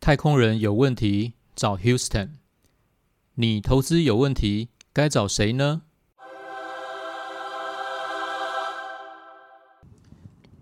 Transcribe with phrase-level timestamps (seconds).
[0.00, 2.28] 太空人有问题找 Houston，
[3.34, 5.82] 你投资有问题该找谁呢？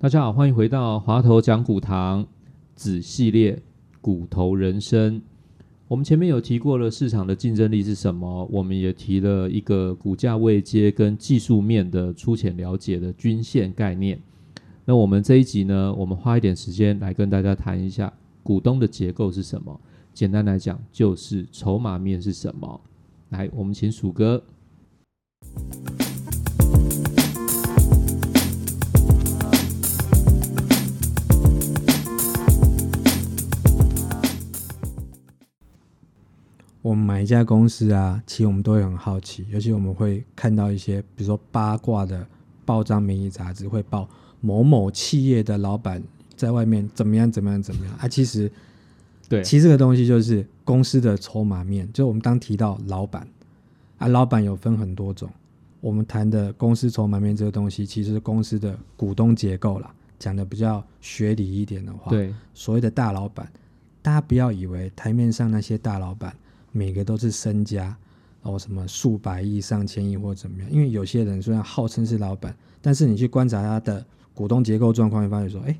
[0.00, 2.26] 大家好，欢迎回到华头讲股堂
[2.74, 3.62] 子系列
[4.00, 5.22] 股头人生。
[5.88, 14.20] 我们前面有提过了市场的竞争力是什么，我们也提了一个股价位阶跟技术面的粗浅了解的均线概念。
[14.84, 18.12] 那我们这一集呢，我们花一点时间来跟大家谈一下
[18.42, 19.80] 股东的结构是什么。
[20.12, 22.78] 简单来讲，就是筹码面是什么。
[23.30, 24.44] 来，我们请鼠哥。
[36.88, 42.26] 我们买一家公司啊，其实我们都会很好奇，尤其我们会看到一些，比如说八卦的
[42.64, 44.08] 报章、媒体、杂志会报
[44.40, 46.02] 某某企业的老板
[46.34, 48.08] 在外面怎么样、怎么样、怎么样啊。
[48.08, 48.50] 其实，
[49.28, 51.86] 对，其实这个东西就是公司的筹码面。
[51.92, 53.28] 就我们当提到老板
[53.98, 55.28] 啊，老板有分很多种。
[55.82, 59.94] 我们谈的公司筹码面这个东西，其实是公司的股东结构啦。
[60.18, 63.46] 讲的比较学理一点的话，对，所谓的大老板，
[64.00, 66.34] 大家不要以为台面上那些大老板
[66.72, 67.96] 每个都是身家
[68.42, 70.70] 哦，什么数百亿、上千亿或者怎么样。
[70.70, 74.04] 因为有些人虽然号称是老板，但是你去观察他的
[74.34, 75.76] 股东结构状况，会发现说，哎，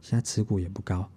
[0.00, 1.08] 现在持股也不高。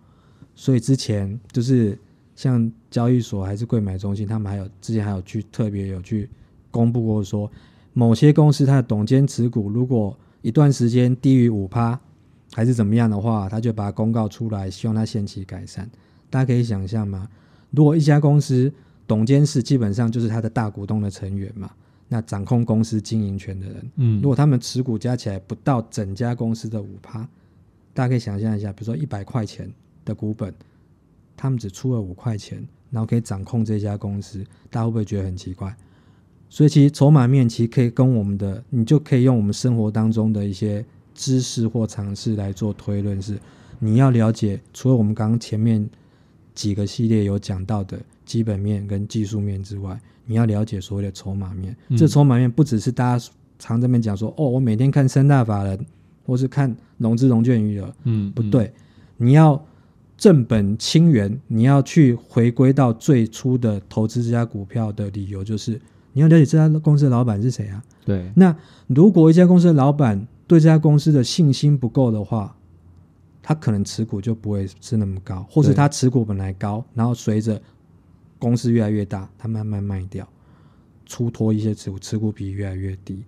[0.55, 1.97] 所以之前就是
[2.35, 6.29] 像交易所还是贵买中心，他们还有之前还有去特别有去
[6.71, 7.51] 公布过说，
[7.93, 11.99] 某些公司它的董监持股如果一段时间低于五趴。
[12.55, 15.89] 还是怎么样的话，他就把它公告出来，希望它限期改善。
[16.29, 17.27] 大家可以想象吗？
[17.71, 18.71] 如果一家公司
[19.07, 21.71] 董监事基本上就是他的大股东的成员嘛，
[22.07, 27.19] 那掌控公司经营权的人，嗯如果他们持股加起来不到整家公司的五趴，
[27.93, 29.71] 大家可以想象一下，比如说一百块钱
[30.03, 30.53] 的股本，
[31.35, 35.75] 他们只出了五块钱，然后可以掌控这家公司，大家会不会觉得很奇怪？
[36.49, 40.85] 所以其实筹码面其实可以跟我们的，你就可以用我们生活当中的一些。
[41.15, 43.37] 知识或常识来做推论是，
[43.77, 45.87] 你要了解除了我们刚刚前面
[46.55, 51.75] 几个系列有讲到的基本面跟技术面之外，你要了解所谓的筹码面。
[51.89, 51.97] 嗯。
[51.97, 53.25] 这筹码面不只是大家
[53.59, 55.85] 常这边讲说，哦，我每天看三大法人，
[56.25, 58.73] 或是看融资融券余额，嗯，不对，
[59.17, 59.63] 你要
[60.17, 65.79] 正本清源，你要去回归到最初的投资这家股票的理由，就是
[66.11, 67.83] 你要了解这家公司的老板是谁啊。
[68.05, 68.55] 对，那
[68.87, 72.55] 如果一家公司的老板对这家公司的信心不够的话，
[73.41, 77.61] 他可能持股就不会是那么高，或是他持股本来高，然后随着
[78.43, 80.27] 公司越来越大，他慢慢卖掉，
[81.05, 83.23] 出脱一些持股，持股比例越来越低。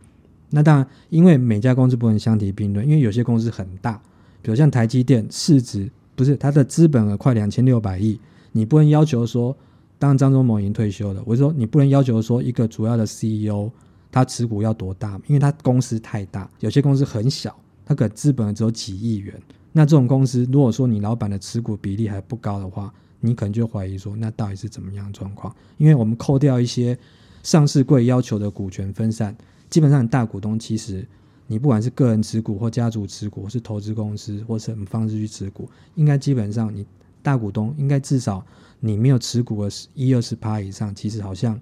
[0.50, 4.02] 那当然，因为每家公司不能相提并论，因为有些公司很大，
[4.42, 8.20] 比如像台积电，市值不是它的资本额快两千六百亿，
[8.52, 9.56] 你不能要求说，
[9.98, 13.72] 当然张忠谋已经退休了，我就说你不能要求说一个主要的 CEO。
[14.12, 15.20] 他持股要多大？
[15.28, 17.54] 因为他公司太大，有些公司很小，
[17.86, 19.34] 它可资本只有几亿元。
[19.74, 25.56] 那这种公司，如果说你老板的持股比例还不高的话，你可能就怀疑说，那到底是怎么样状况？
[25.78, 26.98] 因为我们扣掉一些
[27.44, 29.36] 上市柜要求的股权分散，
[29.70, 31.08] 基本上大股东其实
[31.48, 36.86] 你不管是个人持股或家族持股，或是投资公司或什么方式去持股，应该基本上你
[37.22, 38.46] 大股东应该至少
[38.80, 41.60] 你没有持股的一二十趴以上，其实好像。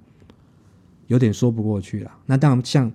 [1.07, 2.11] 有点说不过去了。
[2.25, 2.91] 那当然，像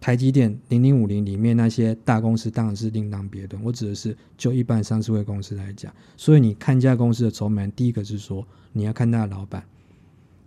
[0.00, 3.62] 台积电零零五零里面那些大公司，当然是另当别论。
[3.62, 5.92] 我指的是就一般上市会公司来讲。
[6.16, 9.64] 所以你看一家公司的筹码，第一个是说你要看他的老板，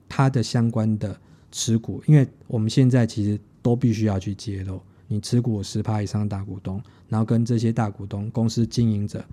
[0.07, 1.19] 他的相关的
[1.51, 9.23] 持股，因为我们现在其实都必须要去揭露你持股十趴以上的大股东，然后跟这些大股东公司经营者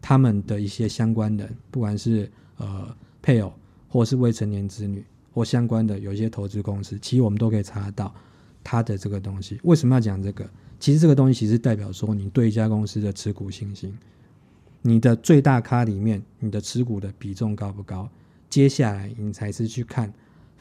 [0.00, 3.52] 他们的一些相关人，不管是呃配偶
[3.88, 5.04] 或是未成年子女。
[5.34, 8.14] 或相关的有一些投资公司，其实我们都可以查得到
[8.62, 9.58] 它的这个东西。
[9.64, 10.48] 为什么要讲这个？
[10.78, 13.96] 其实这个东西其实代表说你对一家公司的持股信心，
[14.80, 18.08] 你的最大咖里面你的持股的比重高不高？
[18.48, 20.12] 接下来你才是去看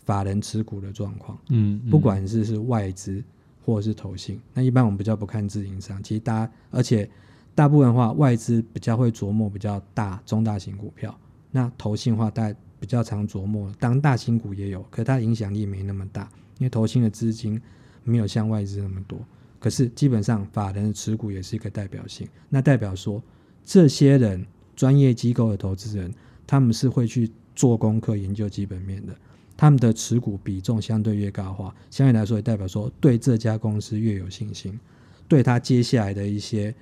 [0.03, 1.38] 法人持股的状况。
[1.50, 3.24] 嗯，不管是是外资
[3.65, 6.01] 或者是投信，那一般我们比较不看自营商。
[6.04, 7.09] 其实大家而且
[7.56, 11.18] 大部分的话，外资比较会琢磨比较大中大型股票，
[11.51, 12.57] 那投信的话大概。
[12.81, 16.24] 比较常琢磨，当大型股也有，可它影响力没那么大，
[16.57, 17.62] 因为投信的资金
[18.03, 19.19] 没有像外资那么多。
[19.59, 23.21] 可是基本上法人的持股也是一个代表性，那代表说
[23.63, 24.45] 这些人
[24.75, 26.12] 专业机构的投资人，
[26.48, 29.15] 他们是会去做功课、研究基本面的，
[29.56, 34.80] 他们的持股比重相对越高的话，相对来说也代表说对这家公司越有信心，
[35.27, 36.74] 对他接下来的一些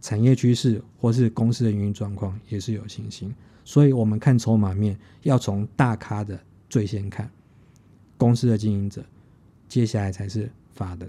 [0.00, 3.34] 产业趋势或是公司的运营状况也是有信心。
[3.64, 6.38] 所以，我们看筹码面要从大咖的
[6.68, 7.30] 最先看
[8.16, 9.04] 公司的经营者，
[9.70, 11.08] 接下来才是发的。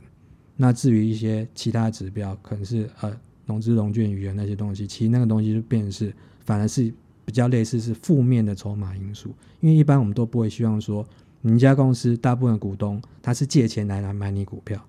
[0.55, 3.11] 那至于一些其他指标，可能是呃
[3.47, 6.13] 融资融券余额那些东西，其实那个东西就变成是
[6.45, 6.93] 反而是
[7.25, 9.33] 比较类似是负面的筹码因素。
[9.59, 11.03] 因为一般我们都不会希望说，
[11.41, 14.79] 你家公司大部分股东他是借钱来来买你股票，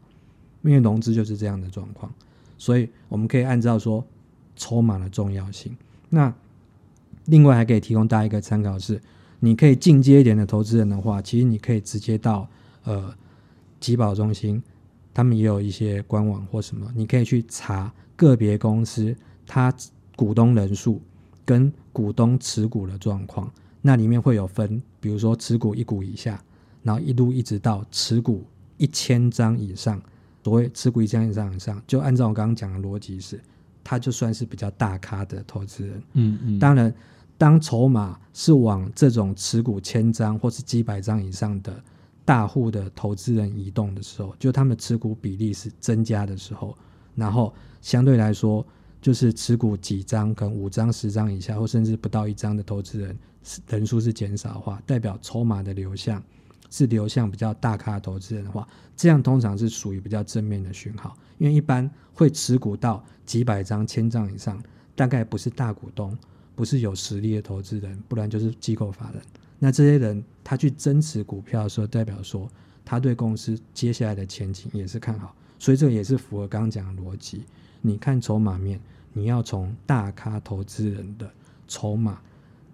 [0.60, 2.12] 因为融资就是这样的状况。
[2.58, 4.06] 所以我们可以按照说
[4.54, 5.74] 筹码的重要性。
[6.10, 6.32] 那
[7.26, 9.00] 另外还可以提供大家一个参考是，
[9.40, 12.46] 你可以进阶一点的投资人的话，其实你可以直接到
[12.84, 13.14] 呃
[13.82, 14.62] 集保中心，
[15.12, 19.14] 他们也有一些官网或什么，你可以去查个别公司
[19.46, 19.74] 它
[20.14, 21.02] 股东人数
[21.44, 26.40] 跟股东持股的状况，那里面会有分，比如说持股一股以下，
[26.82, 28.44] 然后一路一直到持股
[28.76, 30.00] 一千张以上，
[30.44, 33.40] 所谓持股一千张以上，就按照我刚刚讲的逻辑是，
[33.82, 36.02] 他就算是比较大咖的投资人。
[36.12, 36.94] 嗯嗯，当然，
[37.36, 41.82] 当筹码是往这种持股千张或是几百张以上的
[42.24, 46.76] 大户的投资人移动的时候，就他们持股比例是增加的时候，
[47.14, 48.64] 然后相对来说，
[49.00, 53.18] 就是持股几张，可能五张、十张以下，或甚至不到一张的投资人
[53.68, 56.22] 人数是减少的话，代表筹码的流向
[56.70, 58.66] 是流向比较大咖投资人的话，
[58.96, 64.62] 这样通常是属于比较正面的讯号，因为一般会持股到几百张、千张以上，
[64.94, 66.16] 大概不是大股东。
[66.54, 69.22] 不是有实力的投资人，不然就是机构法人。
[69.64, 72.50] 那这些人他去增持股票的时候，代表说
[72.84, 77.44] 他对公司接下来的前景也是看好，所以这个也是符合刚刚讲的逻辑。
[77.80, 78.80] 你看筹码面，
[79.12, 81.30] 你要从大咖投资人的
[81.68, 82.20] 筹码，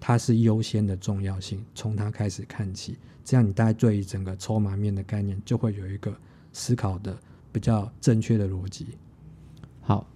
[0.01, 6.11] 它是优先的重要性，从它开始看起，这样你大概对于整个筹码面的概念就会有一个
[6.55, 7.15] 思考的
[7.53, 8.87] 比较正确的逻辑。
[9.83, 10.07] 好，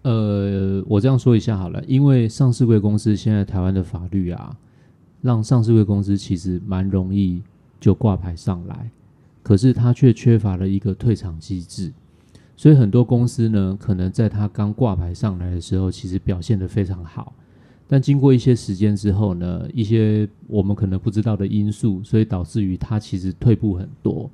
[0.00, 4.56] 呃，我这样说一下好了，因为上市贵公司现在台湾的法律啊，
[5.24, 7.40] 让上市贵公司其实蛮容易
[7.80, 8.90] 就挂牌上来，
[9.42, 11.90] 可是它却缺乏了一个退场机制，
[12.54, 17.32] 所以很多公司呢，可能在它刚挂牌上来的时候，其实表现得非常好，
[17.88, 24.30] 但经过一些时间之后呢，一些我们可能不知道的因素，所以导致于它其实退步很多。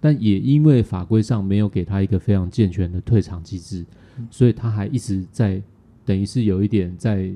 [0.00, 3.86] 但也因为法规上没有给他一个非常健全的退场机制，
[4.30, 5.62] 所以他还一直在，
[6.04, 7.32] 等于是有一点在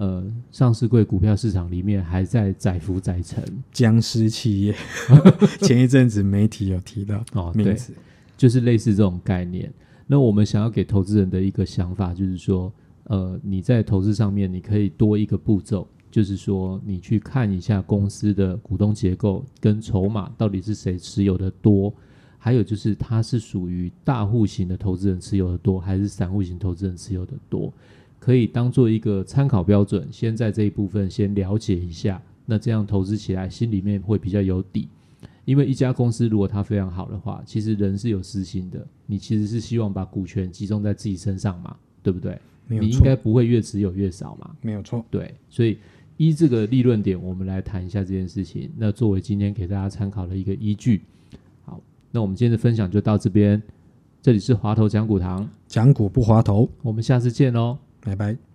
[0.00, 3.44] 呃上市柜股票市场里面还在载浮载沉。
[3.70, 4.74] 僵尸企业，
[5.60, 7.92] 前一阵子媒体有提到哦，对，名字，
[8.34, 9.70] 就是类似这种概念。
[10.06, 12.72] 那我们想要给投资人的一个想法就是说，
[13.04, 21.92] 呃，你在投资上面你可以多一个步骤，就是说你去看一下公司的股东结构跟筹码到底是谁持有的多，
[22.38, 27.70] 还有就是它是属于大户型的投资人持有的多，还是散户型投资人持有的多，
[28.20, 34.88] 可以当做一个参考标准，先在这一部分先了解一下，那这样投资起来心里面会比较有底。
[35.46, 42.38] 因为一家公司如果它非常好的话，其实人是有私心的，你其实是希望把股权集中在自己身上嘛，对不对？
[42.68, 45.04] 你应该，不会越持有越少嘛，没有错。
[45.10, 45.78] 对，所以
[46.18, 48.70] 依这个利润点，我们来谈一下这件事情。
[48.76, 51.02] 那作为今天给大家参考的一个依据。
[51.64, 51.80] 好，
[52.12, 53.60] 那我们今天的分享就到这边。
[54.22, 57.89] 这里是华头讲股堂，讲股不滑头，我们下次见喽。
[58.00, 58.49] 拜拜。